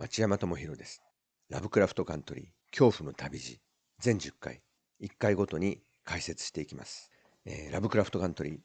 [0.00, 1.02] 町山智博です。
[1.50, 3.60] ラブクラフトカントリー恐怖の旅路
[3.98, 4.62] 全10回
[5.02, 7.10] 1回ごとに解説していきます、
[7.44, 8.58] えーラブクラフトカントリー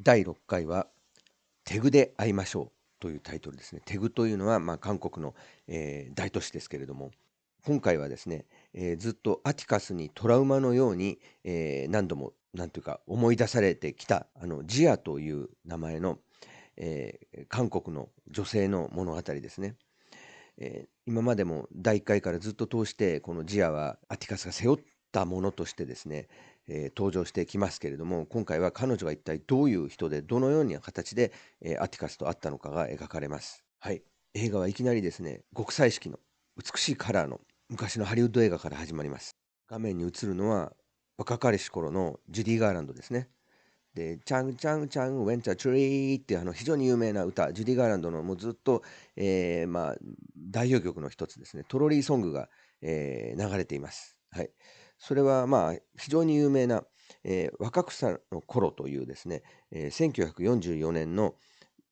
[0.00, 0.88] 第6回は
[1.64, 3.82] テグで会いましょうというタイトルですね。
[3.84, 5.36] テグというのはまあ韓国の、
[5.68, 7.12] えー大都市ですけれども
[7.64, 16.18] 今回はですね、えーずっとアティカスにトラウマのように、えー何度もなんというか思い出されてきたあのジアという名前の、
[16.76, 19.76] えー韓国の女性の物語ですね。
[20.62, 26.28] えー今までも第1回からずっと通してこのジアはアティカスが背負ったものとしてですね、
[26.68, 33.64] えー登場してきますけれども今回は彼女が一体どういう人でどのような形で、えーアティカスと会ったのかが描かれます。
[33.80, 34.04] はい、
[34.34, 36.20] 映画はいきなりですね極彩色の
[36.56, 39.36] 美しいカラーの昔のハリウッド映画から始まります。
[39.68, 40.72] 画面に映るのは
[41.18, 43.28] 若かりし頃のジュディ・ガーランドですね。
[43.94, 48.82] で「チャンチャンチャンウェンチャートゥリー」っていうあの非常に有名な歌ジュディ・ガーランドのもうずっと、
[49.16, 49.96] えーまあ、
[50.36, 52.48] 代表曲の一つですねトロリーソングが、
[52.80, 54.16] えー流れています。
[54.30, 54.50] はい、
[54.98, 56.84] それはまあ非常に有名な、
[57.24, 61.34] えー若草の頃というですね、えー1944年の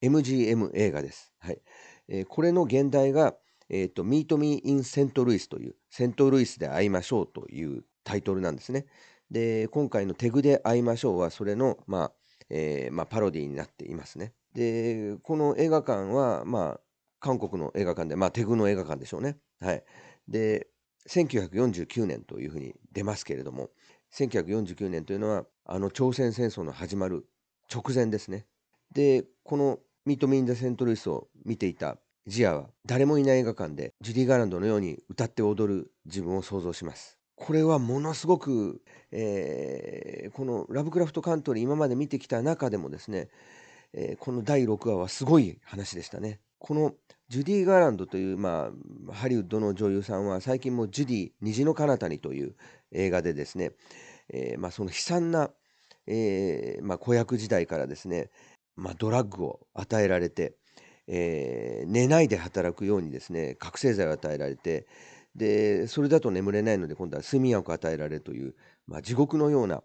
[0.00, 1.34] MGM 映画です。
[1.38, 1.60] はい
[2.08, 3.36] えーこれの現代が
[3.68, 8.86] 「えーと Meet Me in セントルイス」というセントルイスで会いましょうというタイトルなんですね。
[9.30, 12.12] で今回の「テグで会いましょう」はそれの、まあ
[12.48, 14.34] えーまあ、パロディになっていますね。
[14.54, 16.80] でこの映画館は、まあ、
[17.20, 19.38] 韓国の映画館で、まあ、テグの映画館でしょうね。
[19.60, 19.84] はい、
[20.26, 20.68] で
[21.08, 23.70] 1949年というふうに出ますけれども
[24.12, 27.26] 1949年というのはあの朝鮮戦争の始まる
[27.72, 28.46] 直前ですね。
[28.92, 37.19] でこの「ミート・ミン・ザ・セントルイス」を見ていたジアは誰もいない映画館でジュディ・ガランドのように歌って踊る自分を想像します。
[37.41, 43.28] これはものすごく、えーこのラブクラフトカントリー今まで見てきた中でもですね、
[43.94, 46.38] えーこの第6話はすごい話でしたね。
[46.58, 46.92] この
[47.30, 48.70] ジュディ・ガーランドという、ま
[49.08, 52.55] あ、ハリウッドの女優さんは最近もジュディ虹の彼方にという
[52.92, 53.72] 映画でですね、
[54.28, 55.50] えーまあ、その悲惨な、
[56.06, 58.31] えーまあ、子役時代からですね、
[58.76, 60.56] まあ、ドラッグを与えられて、
[61.06, 64.87] えー寝ないで働くようにですね覚醒剤を与えられて
[65.34, 68.54] でそれだと眠れないので今度は睡眠薬を与えられるという、
[68.86, 69.82] まあ、地獄のような、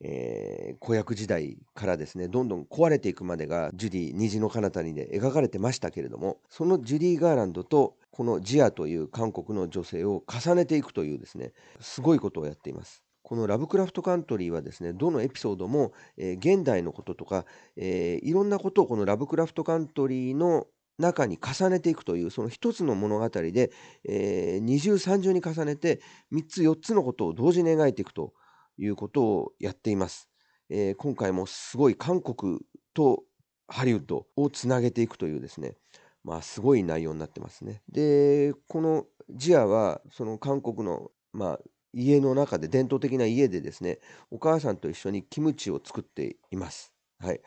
[0.00, 13.02] えー子役時代からですねどんどん壊れていくまでがジュディ虹の彼方にで描かれてましたけれどもそのジュディ・ガーランドとこのジアという韓国の女性を重ねていくというですねすごいことをやっています。
[13.22, 17.44] このラブクラフトカントリーはですねどのエピソードも、えー現代のこととか、
[17.76, 20.66] えーいろんなことをこのラブクラフトカントリーの
[20.98, 23.70] 中に重ねていくというその一つの物語で、
[24.08, 26.00] えー二重三重に重ねて
[26.30, 28.34] 3つ4つのことを同時に描いていくと
[28.78, 30.28] いうことをやっています。
[30.70, 32.60] えー今回もすごい韓国
[32.94, 33.24] と
[33.68, 35.76] ハリウッドをつなげていくというですね
[36.24, 37.82] まあすごい内容になってますね。
[37.88, 41.58] でこのジアはその韓国のまあ
[41.92, 43.98] 家の中で伝統的な家でですね
[44.30, 46.94] お母さんと一緒にキムチを作っています。
[47.18, 47.40] はい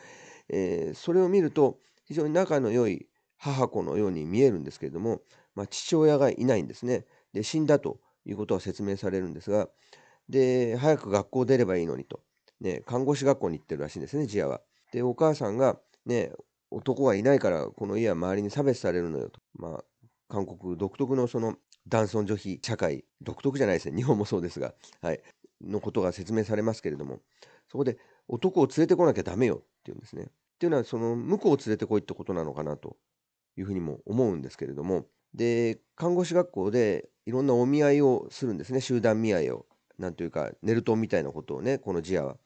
[0.50, 3.07] えーそれを見ると非常に仲の良い
[3.41, 5.22] 母子のように見えるんですけれども、
[5.56, 7.06] まあ、父親がいないんですね。
[7.34, 9.68] で死んだということは説明されるんですが
[10.29, 12.22] で早く学校出ればいいのにと、
[12.59, 14.62] ね、看護師学校に行ってるらしいんですねジアは。
[14.91, 16.31] でお母さんが、ね、
[16.69, 19.41] 男はいないからこの家は周りに差別されるのよと。
[19.56, 19.84] まあ
[20.29, 21.56] 韓国独特のその
[21.88, 25.19] 男尊女卑社会独特じゃないですね日本もそうですが、はい、
[25.62, 27.19] のことが説明されますけれども
[27.69, 27.97] そこで
[28.28, 30.23] 男を連れてこなきゃダメよっていうんですね。
[30.23, 30.28] っ
[30.59, 32.96] ていうのはその向こうを連れてこいってことなのかなと
[33.57, 35.06] いうふうにも思うんですけれども。
[35.34, 38.81] で看護師学校でいろんなお見合いをするんですね。
[38.81, 39.66] 集団見合いを。
[39.97, 42.38] なんというかネルトンみたいなことをねこのジアは。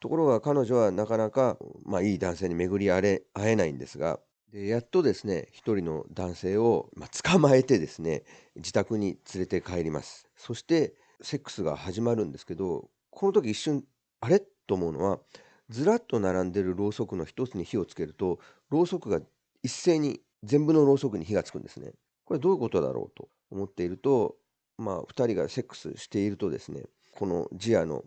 [0.00, 4.18] ところが彼女はなかなか、まあ、いい男性に巡り会えないんですが。
[4.52, 8.24] でやっとですね一人の男性を、まあ、捕まえてですね
[8.56, 10.28] 自宅に連れて帰ります。
[10.36, 13.84] そしてセックスが始まるんですけどこの時一瞬
[14.20, 14.42] あれ？
[14.66, 15.20] と思うのは
[15.68, 19.20] ずらっと並んでるろうそくの一つに火をつけるとろうそくが
[19.62, 21.92] 一斉に全部のろうそくに火がつくんですね
[22.24, 24.36] これどういうことだろうと思っていると
[24.78, 28.04] まあ2人がセックスしているとですねこのジアの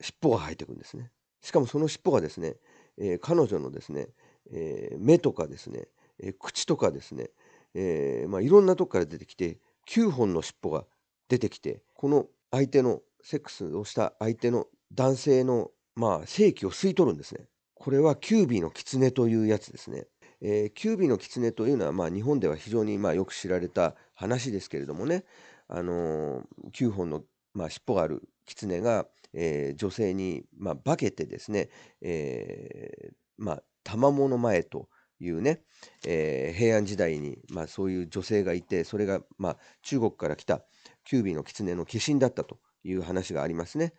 [0.00, 1.10] 尻尾が生えてくるんですね
[1.42, 2.56] しかもその尻尾がですね、
[2.98, 4.08] えー彼女のですね、
[4.52, 5.88] えー目とかですね、
[6.22, 7.30] えー口とかですね、
[7.74, 10.84] えまあ、いろんなとこから出てきて9本の尻尾が
[11.28, 17.46] 出てきてこの相手のセックスをした相手の男性のまあ性器を吸い取るんですね。
[17.74, 20.06] これはキュービーの狐というやつですね。
[20.40, 25.24] えーキュービーの狐というのはまあ日本では非常にまあよく知られた話ですけれどもね、
[25.68, 27.22] あのー9本の
[27.54, 31.68] まあ尻尾がある狐が、えー女性にまあ化けてですね、
[32.00, 34.88] えーまあ賜物前と
[35.20, 35.62] いうね、
[36.06, 40.62] えー、平安時代に、まあ、そういう女性がいてそれが、まあ、中国から来た
[41.04, 43.92] キュービーの狐の化身だったという話がありますね。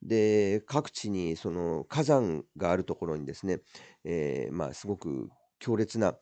[0.00, 3.58] で各地にその火山があるところにですね、
[4.04, 6.16] えー、まあ、すごく強烈な、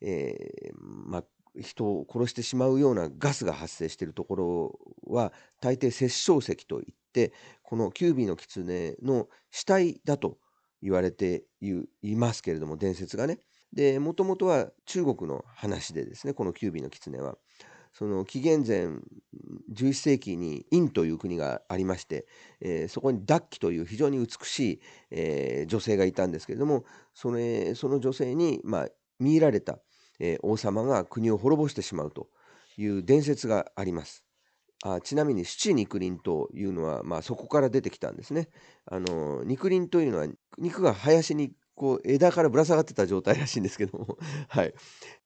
[0.00, 1.24] えー、まあ、
[1.60, 4.78] 人を殺してしまうようなガスが発生しているところ
[5.12, 7.32] は大抵殺生石といって
[7.62, 10.38] このキュービーの狐の死体だと
[10.82, 13.40] 言われていますけれども伝説がね。
[13.72, 17.36] でもともとは中国の話でですねこのキュービーの狐は。
[17.92, 18.88] その紀元前
[19.72, 22.26] 11世紀に殷という国がありまして、
[22.60, 26.84] えー、そこにダッキという非常に美しい、えー、女性がいたんですけれども
[27.14, 28.88] それその女性に、まあ、
[29.18, 29.78] 見入られた、
[30.18, 32.28] えー、王様が国を滅ぼしてしまうと
[32.76, 34.24] いう伝説があります。
[34.82, 38.48] あちなみに七肉林というのは、まあ、そこから出てきたんですね。
[38.86, 40.26] あの肉林というのは
[40.56, 44.74] 肉が林にこう枝からぶら下がってた状態らしいんですけども、 はい、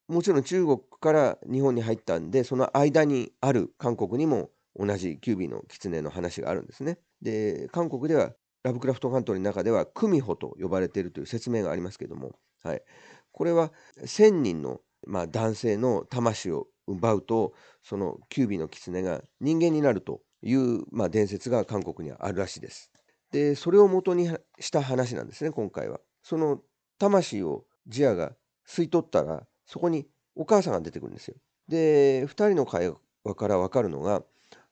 [0.09, 6.99] もちろん中国から日本に入ったんでその間にある韓国にも同じキュービーの狐の話があるんですね。
[7.23, 8.33] で韓国では
[8.65, 12.83] ラブクラフトカントリーの中ではクミホと呼ばれているという説明がありますけども、はい、
[13.31, 17.53] これは1,000人の、まあ、男性の魂を奪うと
[17.83, 22.91] そのキュービーの狐が人間になるという、まあ、伝説が韓国にはあるらしいです。
[23.31, 24.31] でそれを元に
[24.61, 26.01] した話なんですね今回は。
[26.23, 26.61] その
[26.99, 28.33] 魂をジアが
[28.67, 30.07] 吸い取ったらそこに
[30.37, 31.37] お母さんが出てくるんですよ。
[31.69, 32.93] で2人の会
[33.25, 34.23] 話から分かるのが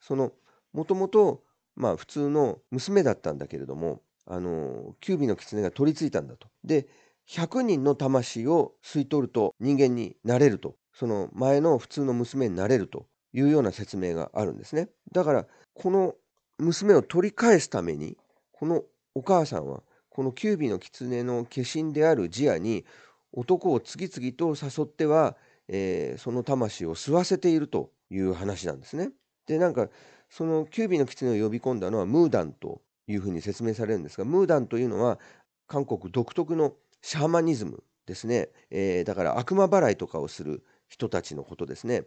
[0.01, 0.33] その
[0.73, 1.43] もともと
[1.75, 6.49] まあ普通の娘だったんだけれどもあのキュービーの狐が取り付いたんだと。
[6.65, 6.89] で
[7.29, 14.89] 100人の魂を吸い取ると人間になれるとその前の普通の娘になれるというような説明があるんですね。
[15.13, 16.15] だからこの
[16.59, 18.17] 娘を取り返すために
[18.51, 18.83] この
[19.15, 22.85] お母さんはこのキュービの狐の化身であるジアに
[23.33, 25.37] 男を次々と誘っては、
[25.69, 29.11] えー、その魂を吸わせているという話なんですね。
[29.47, 29.89] でなんか
[30.29, 35.19] そのキュービの狐を呼び込んだのはムーダンというふうに説明されるんですがムーダンというのは
[35.67, 42.05] 韓国独特のシャーマニズムですね、えー、だから悪魔払いとかをする人たちのことですね。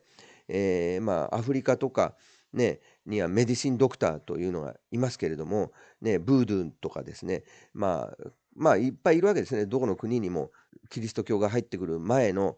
[0.48, 2.16] えー、まあアフリカとか
[2.54, 7.44] ねにはメディシンドクターというのがいますけれども、ね、ブードゥンとかですね
[7.74, 10.52] まあまあいっぱいいるわけですねどこの国にも
[10.90, 12.58] キリスト教が入ってくる前の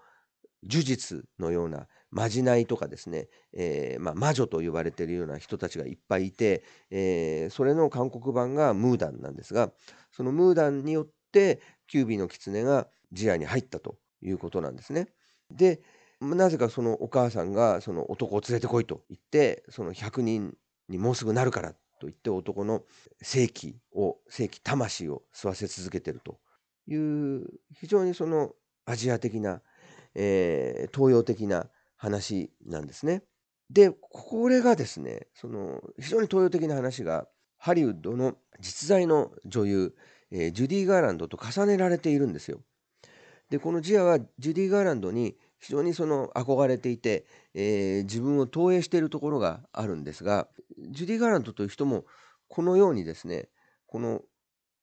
[0.63, 9.71] 呪術のようなまじないとかですね、えー、まあ、魔女と呼ばれているような人たちがいっぱいいて、えー、それの韓国版がムーダンなんですが
[10.11, 15.07] そのムーダンによってキュービーの狐がジアに入ったということなんですね。
[15.51, 15.81] で
[16.19, 20.55] なぜかそのお母さんがその男を連れてこいと言ってその100人
[20.89, 22.83] にもうすぐなるからと言って男の
[23.21, 26.39] 正気を正気魂を吸わせ続けてると
[26.87, 28.51] いう非常にその
[28.85, 29.61] アジア的な、
[30.15, 31.67] えー、東洋的な
[31.97, 33.23] 話なんですね。
[33.69, 37.27] でこれがですねその非常に東洋的な話が
[37.57, 39.95] ハリウッドの実在の女優、
[40.31, 42.61] えー、ジュディ・ガーランドと重ねられているんですよ。
[43.49, 50.47] でこのジアはジュディ・ガーランドに非常にその憧れていて、えー、自分を投影しているところがあるんですが
[50.91, 52.05] ジュディ・ガーランドという人も
[52.47, 53.49] このようにですね
[53.87, 54.21] この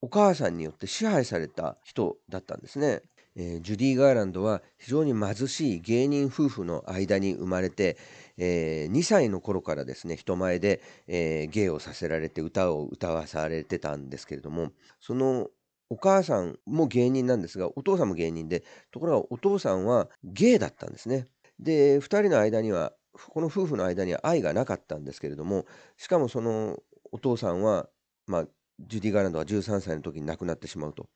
[0.00, 3.02] お母さんによって支配された人だったんですね。
[3.36, 7.96] えー、ジュディ・ガーランドは非常に貧しい芸人夫婦の間に生まれて、
[8.36, 15.48] えー、2歳の頃からですね人前で、えー、芸をさせられて歌を歌わされてたんですけれどもその
[15.94, 21.26] お母さんも芸人なんですがお父さんも芸人でところがお父さんはゲイだったんですね。
[21.60, 26.80] で2人の間にはこの夫婦の間には愛がなかったんですけれどもしかもその
[27.12, 27.88] お父さんは、
[28.26, 28.46] まあ、
[28.80, 31.08] ジュディ・ガーランドが13歳の時に亡くなってしまうと。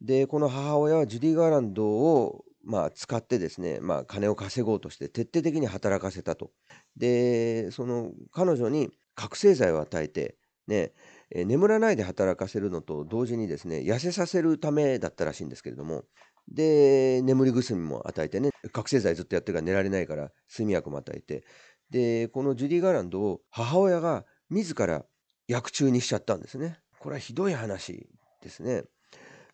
[0.00, 6.50] でこの母親はジュディ・ガーランドを、まあ、使ってですね、まあ、金を稼ごうとして徹底的に働かせたと。
[6.96, 10.92] でその彼女に覚醒剤を与えてね
[11.30, 16.04] えー、眠らないで働かせるのと同時にですね痩せさせるためだったらしいんですけれども
[16.50, 21.44] で眠り薬も与えてね覚醒剤ずっとやってるから寝られないから睡眠薬も与えて
[21.90, 25.04] でこのジュディ・ガーランドを母親が自ら
[25.46, 26.78] 薬中にしちゃったんですね。
[26.98, 28.08] これはひどい話
[28.42, 28.84] ですね。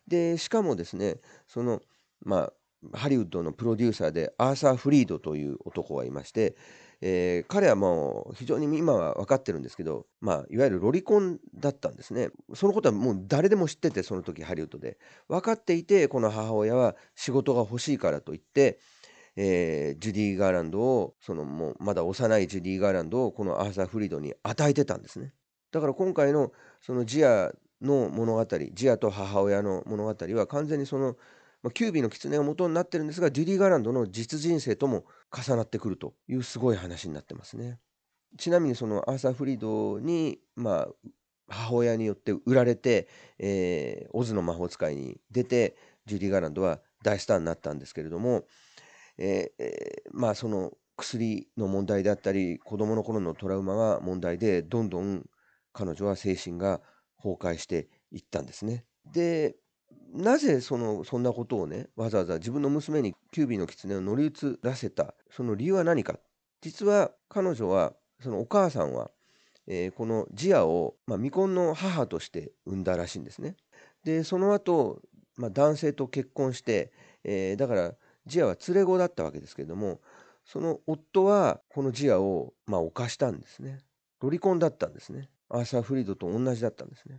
[0.07, 1.15] でしかもですね
[1.47, 1.81] その
[2.21, 2.51] ま
[2.93, 6.55] あハリウッドのプロデューサーでアーサー・フリードという男がいまして
[7.01, 12.29] えー、彼はもう非常に今は分かってるんですけど、まあ、いわゆるロリコンだったんですね。
[12.53, 14.97] そのことはもう誰でも知っててその時ハリウッドで。
[15.27, 18.79] 分かっていてこの母親は仕事が欲しいからといって、
[19.35, 25.33] えー、ジュディ・ガーランドをそのもうまだ幼いジュディ・ガーランドをこのアーサー・フリードに与えてたんですね。
[25.71, 31.17] だから今回のそのジアの物語ジアと母親の物語は完全にその
[31.65, 35.03] まあ、キュービーの狐が元になってるんですがジュディ・ガランドの実人生とも
[35.35, 37.79] 重なってくるというすごい話になってますね。
[38.37, 40.87] ちなみにそのアーサー・フリードに、まあ、
[41.47, 43.07] 母親によって売られて、
[43.39, 48.43] えー、オズの魔法使いに出てジュディ・ガランドは大スターになったんですけれども、
[49.17, 55.25] えー、まあその薬の問題であったり子どもの頃のトラウマが問題でどんどん
[55.73, 56.79] 彼女は精神が
[57.17, 58.85] 崩壊していったんですね。
[59.11, 59.55] で
[60.13, 66.17] なぜそのそんなことをねわざわざ自分の娘にキュービーの狐を乗り移らせたその理由は何か
[66.61, 69.11] 実は彼女はそのお母さんは、
[69.67, 73.55] えー、このジアを、まあ、未婚の母として産んだらしいんですね。
[74.03, 75.01] でその後、
[75.35, 77.93] まあ、男性と結婚して、えー、だから
[78.25, 79.99] ジアは連れ子だったわけですけれども
[80.45, 83.79] その夫はこのジアを、まあ、犯したんですね。
[84.21, 85.29] ロリコンだったんですね。
[85.49, 87.17] アーサー・フリードと同じだったんですね。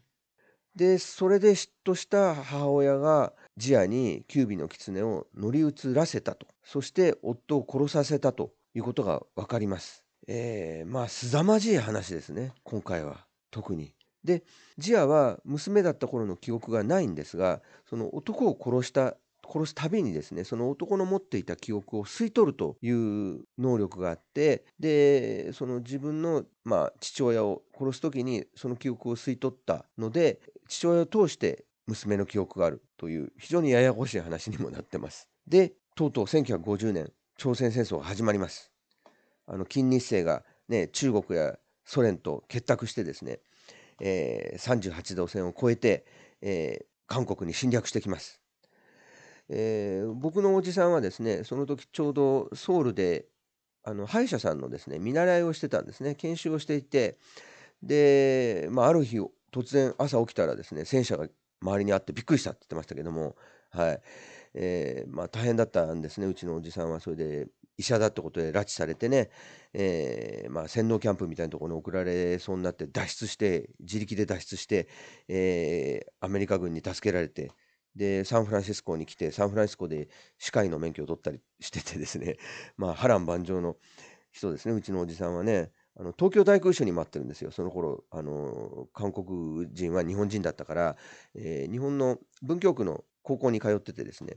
[0.77, 10.05] でそれで嫉妬した母親がジアにキュービの狐を乗り移らせたとそして夫を殺させたということが分かります。
[10.29, 13.95] えー、まあ凄まじい話ですね今回は特に。
[14.23, 14.43] で
[14.77, 19.17] ジアは娘だった頃の記憶がないんですがその男を殺した
[19.51, 35.29] 殺すたびにですねその男の持っていた記憶を吸い取るという能力があってでその自分の、まあ、父親を殺す時にその記憶を吸い取ったので父親を通して娘の記憶があるという非常にややこしい話にもなってます。
[35.47, 38.73] でとうとう1950年朝鮮戦争が始まります。
[39.47, 43.39] あの金日成が、ね、中国やソ連と結託してですね、
[44.01, 46.05] えー、38度線を越えて、
[46.43, 48.41] えー、韓国に侵略してきます。
[49.49, 53.27] えー、僕のおじさんはですねその時ちょうどソウルで
[53.85, 56.15] あの歯医者さんのですね見習いをしてたんですね。
[56.15, 57.19] 研修をしていて
[57.83, 59.19] で、まあ、ある日
[59.53, 61.29] 突然朝起きたらですね戦車が
[61.63, 63.37] 周りにあってびっくりしたって言ってましたけども、
[63.71, 64.01] はい。
[64.59, 66.27] えーまあ、大変だったんですね。
[66.27, 69.31] うちのおじさんはそれで医者だってことで拉致されてね、
[69.75, 74.89] えーまあ、洗脳キャンプみたいなところに送られそうになって脱出して自力で脱出して、
[75.29, 77.53] えー、アメリカ軍に助けられて
[77.97, 82.37] で、サンフランシスコに来て、サンフランシスコで歯科医の免許を取ったりしててですね、
[82.77, 83.77] まあ、波乱万丈の
[84.31, 90.97] 人ですね、うちのおじさんはね、あの東京大空襲に待ってるんですよ、その頃あの韓国人は日本人だったから、
[91.35, 94.37] えー、日本の文京区の高校に通っててですね、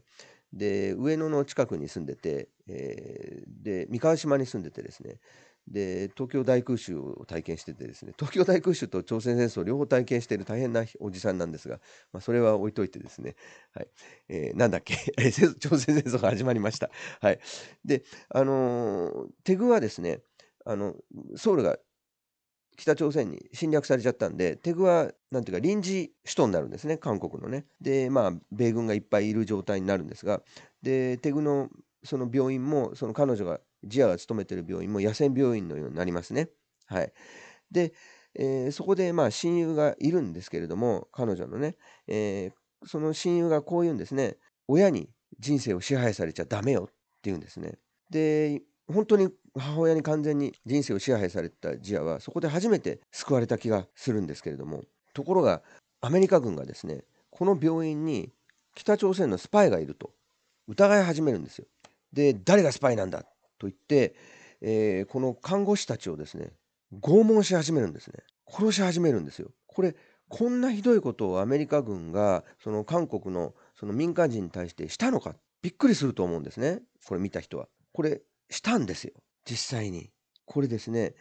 [0.53, 5.19] で上野の近くに住んでて、えー、で三河島に住んでてですね、
[5.69, 11.79] で東京大空襲を体験しててですね東京大空襲と朝鮮戦争両方体験している大変なおじさんなんですが、
[12.11, 13.35] まあ、それは置いといてですね、
[13.73, 13.87] はい
[14.29, 14.95] えー、なんだっけ
[15.59, 16.89] 朝鮮戦争が始まりました。
[17.21, 17.39] はい、
[17.85, 20.21] であのー、テグはですね
[20.65, 20.95] あの
[21.35, 21.77] ソウルが
[22.77, 27.65] 北朝鮮に侵略されちゃったんでテグはなんていうか臨時首都になるんですね韓国のね。
[27.81, 30.41] でまあ米軍がいっぱいいる状態になるんですが
[30.81, 31.69] でテグの
[32.03, 36.49] その病院もその彼女がジアが勤めてる病院も野戦病院のようになりますね。
[36.87, 37.13] はい、
[37.71, 37.93] で、
[38.35, 41.75] えー、そこでまあ親友がいるんですけれども彼女のね、
[42.07, 45.09] えー、その親友がこう言うんですね親に
[45.39, 46.93] 人生を支配されちゃダメよって
[47.23, 47.77] 言うんですね。
[48.09, 54.83] で本当に母親に完全に人生を支配されたジアはそこで初めて救われた気がするんですけれども
[55.13, 55.61] ところが
[56.01, 58.31] アメリカ軍がですねこの病院に
[58.75, 60.11] 北朝鮮のスパイがいると
[60.67, 61.65] 疑い始めるんですよ。
[62.13, 63.23] で誰がスパイなんだ
[63.59, 64.15] と言って、
[64.61, 66.53] えー、この看護師たちをですね
[66.99, 68.23] 拷問し始めるんですね。
[68.47, 69.51] 殺し始めるんですよ。
[69.67, 69.95] これ
[70.27, 75.35] こんなひどいことをアメリカ軍がその韓国のその民間人に対してしたのか？
[75.61, 76.81] びっくりすると思うんですね。
[77.05, 77.67] これ見た人は。
[77.93, 79.13] これしたんですよ。
[79.45, 80.09] 実際に。
[80.45, 81.13] これですね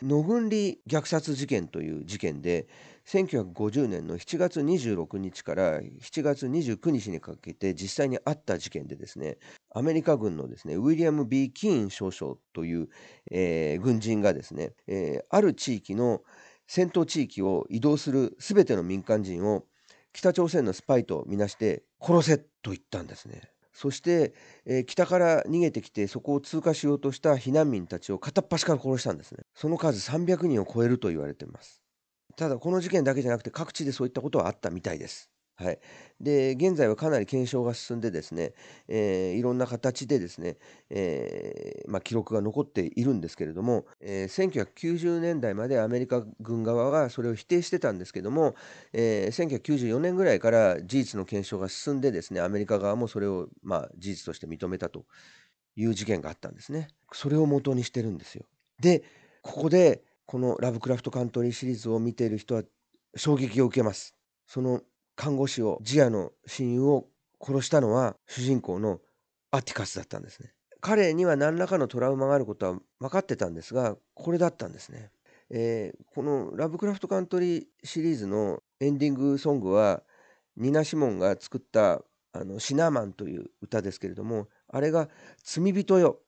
[0.00, 2.68] 野軍里虐殺事件という事件で
[3.08, 9.38] 1950年の7月26日から7月29日にかけて実際にあった事件でですね
[9.72, 12.88] アメリカ軍のですねウィリアム・ B・ キーン少将という、
[13.30, 16.22] えー、軍人がですね、えー、ある地域の
[16.66, 19.64] 戦闘地域を移動する全ての民間人を
[20.12, 23.42] 北朝鮮のスパイとみなして殺せと言ったんですね。
[23.72, 24.32] そして、
[24.64, 29.44] えー、北から逃げてきてそこを通過しようとした避難民たちを片っ端から殺したんですね。
[29.54, 31.85] その数300人を超えると言われています。
[32.36, 35.30] ただこの事件だけじゃなくて各地でそういったことはあったみたいです。
[35.58, 35.78] はい、
[36.20, 38.52] で現在はかなり検証が進んでですね、
[38.88, 40.58] えー、いろんな形でですね、
[40.90, 48.54] えー、まあ、記録が残っているんですけれども、えー、1990年代までアメリカ軍側がそれを否定してたんですけども、
[48.92, 55.06] え1994年ぐらいから事実の検証が進んでですねアメリカ側もそれを、まあ、事実として認めたと
[55.74, 56.88] いう事件があったんですね。
[57.12, 58.44] それを元にしてるんですよ。
[58.78, 59.04] で
[59.40, 62.62] ここでこのラブクラフトカントリーシリーズを見ている人は
[63.16, 64.14] 衝撃を受けます。
[64.46, 64.82] その
[65.14, 67.06] 看護師をジアの親友を
[67.40, 69.00] 殺したのは主人公の
[69.50, 70.52] アティカスだったんですね。
[70.80, 75.10] 彼には何らかのトラウマがあることは分かってたんですがこれだったんですね。
[75.50, 80.02] えー、この「ラブクラフトカントリー」シリーズのエンディングソングは
[80.56, 82.02] ニナ・シモンが作った
[82.32, 85.08] あのシナーマンという歌ですけれどもあれが
[85.42, 86.20] 「罪人よ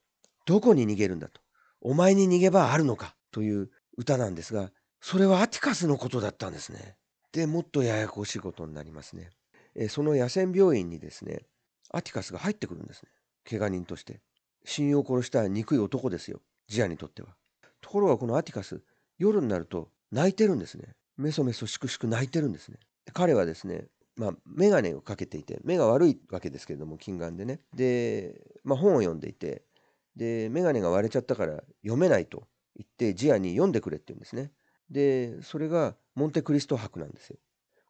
[0.47, 1.41] どこに逃げるんだ」と
[1.83, 6.97] 「お前に逃げ場あるのか」という歌なんですがそれはアティカスのことだったんですね。
[7.33, 9.31] でもっとややこしいことになりますね。
[9.75, 11.43] えその野戦病院にですね
[11.91, 13.11] アティカスが入ってくるんですね。
[13.49, 14.21] 怪我人として。
[14.65, 16.41] 親友を殺した憎い男ですよ。
[16.67, 17.29] ジアにとっては。
[17.81, 18.83] ところがこのアティカス
[19.19, 20.95] 夜になると泣いてるんですね。
[21.17, 22.79] メソメソしくしく泣いてるんですね。
[23.13, 23.87] 彼はですね
[24.17, 27.61] まあ、眼鏡をかけていて目が悪いわけですけれども近眼でね。
[27.75, 29.63] で、まあ、本を読んでいて。
[30.17, 32.49] で眼鏡が割れちゃったから読めないと。
[32.79, 34.51] 言ってジアに読んでくれって言うんですね
[34.91, 37.37] でそれがモンテクリスト博なんですよ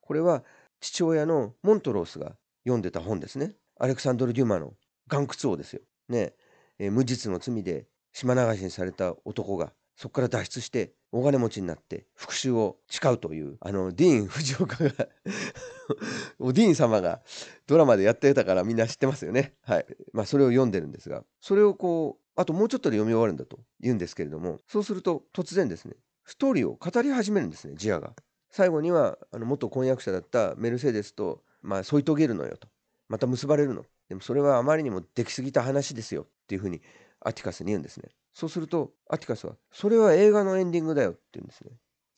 [0.00, 0.42] これは
[0.80, 3.54] 父親のモントロースが読んでた本ですね。
[3.78, 4.74] アレクサンドル・デュマの
[5.10, 5.80] 岩窟王ですよ。
[6.08, 6.34] ね
[6.78, 17.22] えー、無実の罪で島流しにされた男がそこから脱出して大金持ちになって復讐を誓うというあのディーン・藤岡が ディーン様が
[17.66, 19.54] ドラマでやってたからみんな知ってますよね。
[19.62, 19.86] はい。
[20.12, 28.14] まあそれを読んでるんですがそれをこうあともうちょっとで読み終わるんだと言うんですけれどもそうすると突然ですねストーリーを語り始めるんですねジアが。
[28.50, 32.68] 最後にはあの元婚約者だったメルセデスと、まあ、添い遂げるのよと
[33.08, 36.80] また結ばれるのでもそれはあまりにもできすぎた話ですよっていうふうに
[37.20, 41.72] アティカスに言うんですねそうするとアティカスはそれは映画のエンディングだよって言うんですね。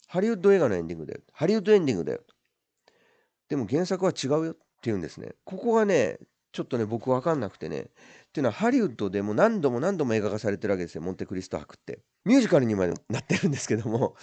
[0.07, 1.21] ハリウッド映画のエンディングだよ。
[1.33, 2.21] ハリウッドエンディングだよ。
[3.49, 5.31] でも原作は違うよって言うんですね。
[5.45, 6.19] ここがね
[6.53, 7.81] ちょっとね僕分かんなくてね。
[7.81, 7.85] っ
[8.33, 11.01] ていうのはハリウッドでも何度も何度も映画化されてるわけですよ。
[11.01, 12.01] モンテクリスト博って。
[12.27, 14.15] ミュージカルにまでなってるんですけども、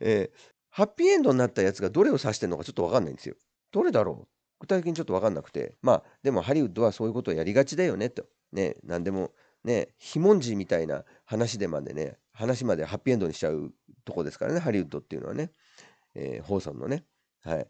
[0.00, 0.38] えー、
[0.70, 3.36] ハッピーエンドになったやつがどれを指してるのかちょっと分かんないんですよ。
[3.70, 4.28] どれだろう？
[4.58, 5.76] 具体的にちょっと分かんなくて。
[5.82, 8.24] まあ、でもハリウッドはそういうことをやりがちだよねと。
[8.52, 9.32] ね、何でも、
[9.64, 13.72] ね、非文字みたいな話でまでね、話までハッピーエンドにしちゃう
[14.04, 15.50] とこですからね、ハリウッドっていうのはね。
[16.14, 17.04] えー、ホーソンのね。
[17.42, 17.66] はい。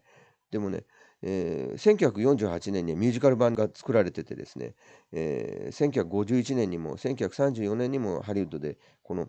[0.51, 0.83] でもね、
[1.21, 4.75] えー、1948年にミュージカル版が作られててですね、
[5.11, 9.27] えー、1951年にも1934年にもハリウッドでこの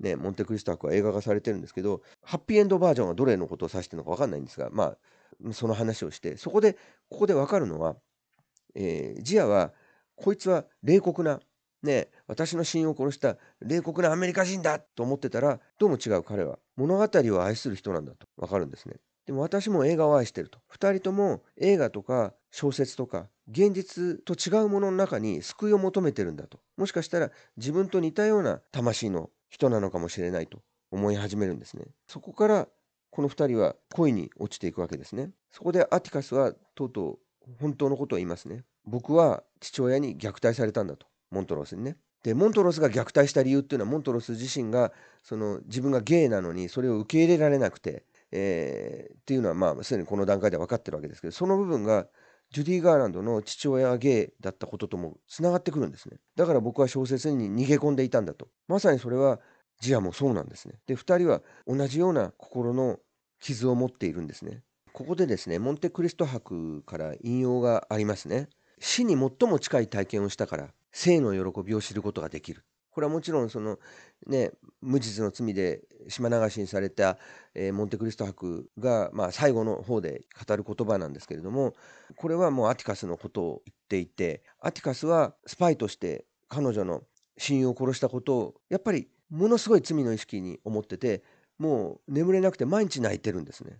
[0.00, 6.74] ね、モンテクリスト博は映画化されてるんですけど、ハッピーエンドバージョンはどれのことを指してるのか分かんないんですが、まあ、その話をして、そこで、
[7.08, 7.96] ここで分かるのは、
[8.74, 9.72] えー、ジアは、
[10.16, 11.40] こいつは冷酷な、
[11.82, 18.96] ね、私の親友を殺した冷酷なアメリカ人だと思ってたら、どうも違う彼は物語を愛する人なんだと分かるんですね。
[19.26, 20.60] でも私も映画を愛してると。
[20.72, 26.60] 2人とも映画とか小説とか現実と違うものの中に救いを求めてるんだと。
[26.76, 30.60] もしかしたら自分と似たような魂の人なのかもしれないと
[30.90, 31.86] 思い始めるんですね。
[32.06, 32.68] そこから
[33.10, 35.30] この2人は恋に落ちていくわけですね。
[35.50, 37.18] そこでアティカスはとうとう
[37.60, 38.62] 本当のことを言いますね。
[38.84, 41.06] 僕は父親に虐待されたんだと。
[41.36, 41.96] モントロスにね。
[42.22, 52.06] でモントロスが虐待した理由っていうのはモントロス自身がその自分がゲイなのにそれを受け入れられなくて、えー、っていうのはまあすでにこの段階では分かってるわけですけどその部分が
[52.50, 56.18] ジュディ・ガーランドの父親がゲイだったことともつながってくるんですね。
[56.36, 58.48] だから僕は小説に逃げ込んでいたんだと。
[58.68, 59.40] まさにそれは
[59.80, 60.74] ジアもそうなんですね。
[60.86, 62.98] で、2人は同じような心の
[63.40, 64.62] 傷を持っているんですね。
[64.92, 68.48] ここでですね、モンテクリスト博から引用がありますね。
[68.78, 72.64] 死に最も近い体験をしたから、生の喜びを知ることができる。
[72.90, 73.78] これはもちろんその
[74.26, 77.18] ね無実の罪で島流しにされた、
[77.54, 81.74] えー、モンテクリスト博が、まあ、最後の方で語る言葉なんですけれども
[82.16, 87.02] これはもうアティカスのことを言っていてアティカスはスパイとして彼女の
[87.36, 91.22] 親友を殺したことをやっぱりものすごい罪の意識に思ってて
[91.58, 93.78] もう眠れなくて毎日泣いてるんですね。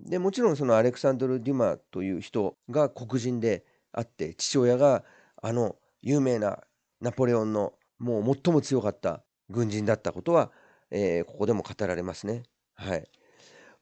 [0.00, 5.04] でもちろんそのアレクサンドル・デュマという人が黒人であって父親が
[5.42, 6.58] あの有名な
[7.00, 10.52] ナポレオンのもう最も強かった軍人だったことは、
[10.90, 12.42] えー、ここでも語られますね。
[12.74, 13.08] はい、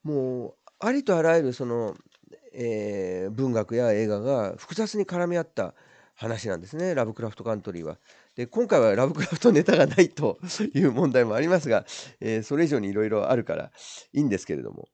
[0.05, 1.97] もうありとあらゆるその、
[2.55, 5.75] えー、文学や映画が複雑に絡み合った
[6.15, 7.99] 話なんですねラブクラフトカントリーは。
[8.37, 10.39] で今回はラブクラフトネタがないと
[10.75, 11.85] いう問題もありますが、
[12.21, 13.73] えー、それ以上にいろいろあるから
[14.13, 14.89] いいんですけれども。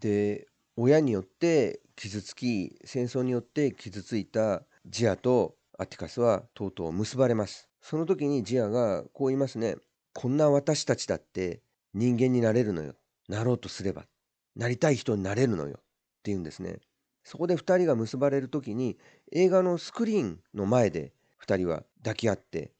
[0.00, 7.68] で親によって傷つき戦争によって傷ついたジアとアティカスはとうとう結ばれます。
[7.80, 9.76] その時にジアがこう言いますね。
[10.14, 11.60] こんな私たちだって
[11.94, 12.94] 人間になれるのよ。
[13.28, 14.06] なろうとすれば。
[14.54, 15.74] なりたい人になれるのよ。
[15.74, 15.76] っ
[16.22, 16.78] て言うんですね。
[17.26, 18.96] そこで2人が結ばれる時に
[19.32, 21.12] 映画のスクリーンの前で
[21.44, 22.70] 2人は抱き合って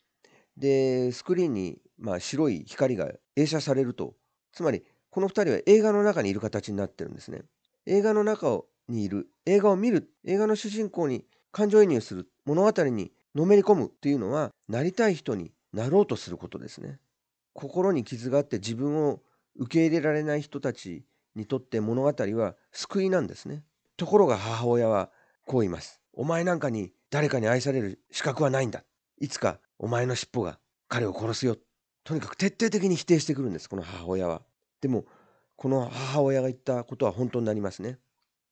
[0.56, 4.14] でスクリーンにまあ白い光が映写されると
[4.52, 7.42] つまりこの2人は映画の中にいる形になってるんですね。
[7.86, 11.24] 映画の中にいる映画を見る映画の主人公に
[11.56, 16.98] 感情移入する物語にのめり込むっていうのはなりたい人になろうとすることですね。
[17.54, 19.22] 心に傷があって自分を
[19.56, 23.64] 受け入れられない人たちにとって物語は救いなんですね。
[23.96, 25.10] ところが母親は
[25.46, 26.02] こう言います。
[26.12, 28.84] お前なんかに誰かに愛される資格はないんだ。
[29.18, 31.56] いつかお前の尻尾が彼を殺すよ。
[32.04, 34.42] とにかく徹底的に否定してくるんです、この母親は。
[34.82, 35.06] でも、
[35.56, 37.98] この母親が言ったことは本当になりますね。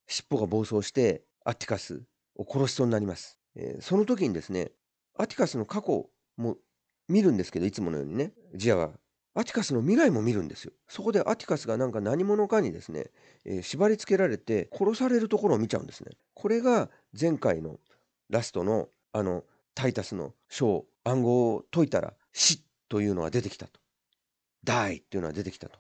[0.07, 2.03] 尻尾が暴走してアティカス
[2.37, 3.39] を殺しそうになります。
[3.57, 4.73] えー、その時にですね、
[5.17, 6.57] アティカスの過去も
[7.09, 8.91] 見るんですけど、いつものようにね、ジアは。
[9.37, 10.73] アティカスの未来も見るんですよ。
[10.89, 13.11] そこでアティカスがなんか何者かにですね、
[13.45, 16.13] えー、縛り付けられて殺されるところを見ちゃうんですね。
[16.35, 17.81] これが前回の
[18.31, 19.45] ラストのあの
[19.75, 23.81] タイタスの章、暗号を解いたら死というのが出てきたと。
[24.65, 25.79] die っていうのが出てきたと。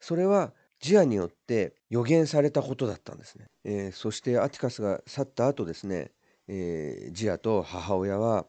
[0.00, 3.46] それはジアによって予言されたことだったんですね。
[3.64, 6.12] えー、そしてアティカスが去った後ですね、
[6.46, 8.46] えー、ジアと母親は、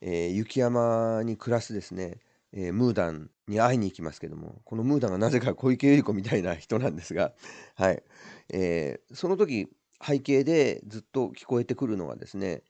[0.00, 2.18] えー、雪山に暮らすですね、
[2.52, 7.34] えムーダンに会いに行きますけどもこのムーダンがなぜか小池百合子みたいな人なんですが、
[7.76, 8.02] はい
[8.50, 9.68] えその時
[10.02, 12.62] 背景でずっと聞こえてくるのはですね、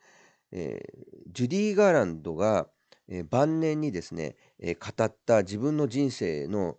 [0.52, 0.82] え
[1.32, 2.68] ジュディ・ガーランドが、
[3.08, 6.78] え晩年にですね、え語った自分の人生の、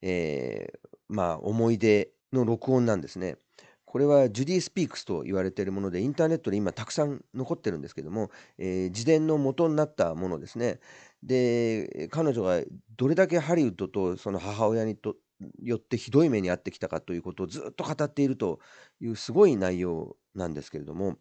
[0.00, 3.36] えー、まあ、思い出の録音なんですね。
[3.84, 10.78] これはジュディ・スピークスと言われているものでインターネットで今たくさん残ってるんですけども、えー、自伝の元になったものですね。
[11.22, 12.60] で彼女が
[12.98, 15.16] どれだけハリウッドとその母親にと
[15.62, 18.60] よってひどい目に遭ってきたかということをずっと語っていると
[19.00, 21.16] いうすごい内容なんですけれども、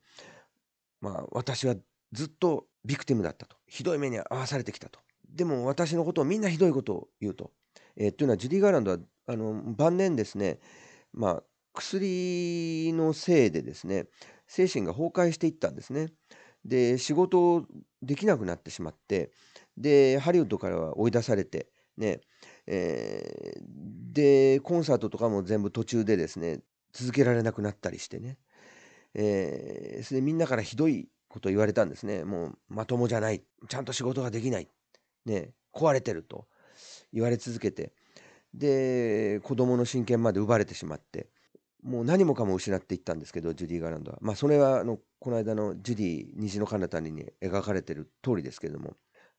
[0.99, 1.75] まあ、私は
[2.11, 7.51] ずっとビクティムだったとひどい目に遭わされてきたとでも私のことをみんなひどいことを言うと、
[7.95, 8.97] えー、というのはジュディ・ガーランドは
[9.27, 10.59] あの晩年ですね、
[11.13, 14.05] まあ、薬のせいでですね
[14.47, 16.07] 精神が崩壊していったんですね。
[16.65, 17.65] で仕事を
[18.01, 19.31] できなくなってしまって
[19.77, 22.21] でハリウッドからは追い出されてね、
[22.65, 26.59] えー、でコンサートとかも全部途中でですね
[26.93, 28.37] 続けられなくなったりしてね、
[29.13, 32.23] えー、それでみんなからひどいこと言われたんですね。
[32.23, 33.43] もうまともじゃない。
[33.67, 34.67] ちゃんと仕事ができない、
[35.25, 36.47] ね、壊れてると
[37.13, 37.93] 言われ続けて。
[38.57, 41.27] で子供の親権まで奪われてしまって
[41.83, 44.17] もう何もかも失っていったんですけどジュディ・ガーランドは。
[44.21, 48.95] まあそれはあのこの間のジュディ虹の彼方に描かれてる通りですけども。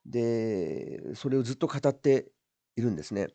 [0.07, 2.31] でそれをずっと語って
[2.77, 3.29] いるんですね。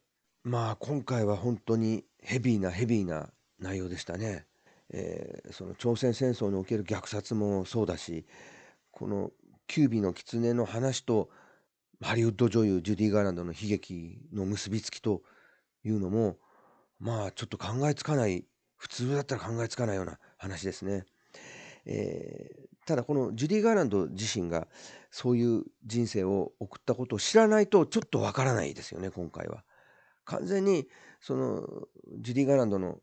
[0.43, 4.45] まあ今回は本当にヘビーなヘビーな内容でしたね、
[4.89, 8.25] えー、その朝鮮戦争における虐殺もそうだし
[8.91, 9.31] この
[9.67, 11.29] キュービの狐の話と
[12.01, 15.21] ハリウッド女優ジュディ・ガーランドの悲劇の結びつきと
[15.83, 16.37] いうのも
[16.99, 18.45] まあちょっと考えつかない
[18.77, 21.05] 普通だったら考えつかないような話ですね。
[21.85, 24.67] えー、ただこのジュディ・ガーランド自身が
[25.11, 29.63] そういう人生を送ったことを知らないとちょっとわからないですよね今回は。
[30.25, 30.87] 完全に
[31.19, 31.67] その
[32.19, 32.99] ジュディ・ガーランドの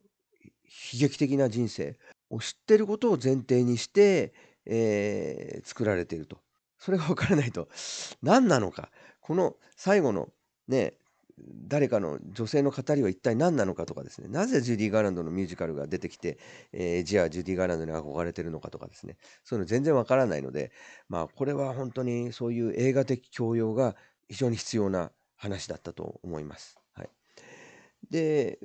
[0.93, 1.99] 悲劇的な人生
[2.31, 4.33] を知ってることを前提にして、
[4.64, 6.38] えー、作られていると。
[6.79, 7.69] それがわからないと
[8.23, 8.90] 何なのか
[9.21, 10.33] この最後の
[10.66, 10.95] ね
[11.68, 16.38] 誰かの女性の語りは一体何なのかとかですねなぜジュディ・ガーランドのミュージカルが出てきて、
[16.72, 20.72] えー、じゃあジュディ・ガーランドに憧れてるのかとかですねそういうの全然わからないので
[21.09, 23.96] まあこれは本当にそういう映画的教養が
[24.29, 26.79] 非常に必要な話だったと思います。
[26.92, 27.09] はい、
[28.11, 28.59] で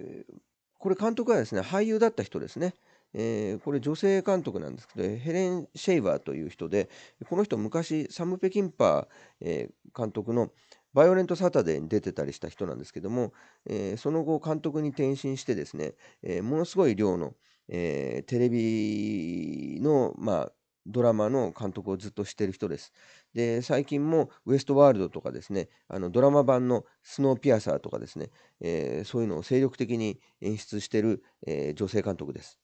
[0.77, 2.73] これ監督はですね俳優だった人ですね。
[3.17, 6.89] えー、これ女性監督なんですけどヘレン・シェイバーという人で
[7.29, 9.07] この人昔サム・ペキンパー、
[9.39, 10.51] えー、監督の
[10.95, 13.33] バイオレントサタデーに出てたりした人なんですけども、
[13.65, 17.35] え、その後監督に転身してですね、え、ものすごい量の、
[17.67, 20.51] え、テレビの、まあ、
[20.87, 22.93] ドラマの監督をずっとしてる人です。
[23.33, 28.29] で、最近もウエストワールドとかですね、あのドラマ版のスノーピアサーとかですね、
[28.61, 32.59] えそういうのを精力的に演出してる、え女性監督です。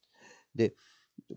[0.55, 0.75] で、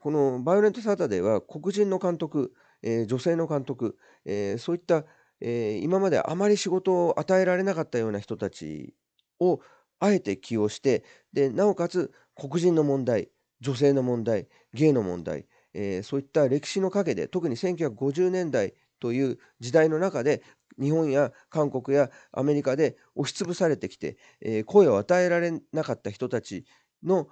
[0.00, 2.52] このバイオレントサタデーは黒人の監督、
[2.82, 5.04] え女性の監督、えそういった
[5.46, 8.94] えー、今まであまり仕事を与えられなかったような人たち
[9.38, 9.60] を
[10.00, 11.04] あえて起用して
[11.34, 13.28] でなおかつ黒人の問題
[13.60, 20.42] 女性の問題ゲイの問題、えー、そういった歴史の陰で特に1950年代という時代の中で
[20.80, 26.64] 日本や韓国やアメリカで押しつぶされてきて、えー、声を与えられなかった人たち
[27.02, 27.28] の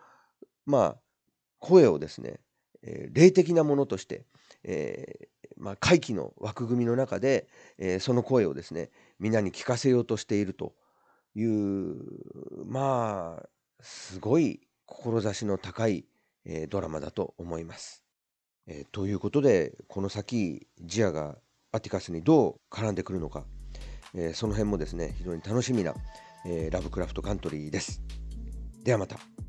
[0.66, 0.96] まあ
[1.60, 2.40] 声をですね、
[2.82, 4.26] えー、霊的なものとして、
[4.64, 5.28] え
[5.62, 7.48] まあ、会期の枠組みの中で、
[7.78, 10.74] えー、その声をですね皆に聞かせようとしていると
[11.36, 11.96] いう
[12.66, 13.48] まあ
[13.80, 16.04] すごい志の高い、
[16.44, 18.04] えー、ドラマだと思います。
[18.66, 21.36] えー、ということでこの先ジアが
[21.70, 23.44] アティカスにどう絡んでくるのか、
[24.14, 25.94] えー、その辺もですね非常に楽しみな、
[26.44, 28.02] え、ラブクラフトカントリーです。
[28.82, 29.41] ではまた。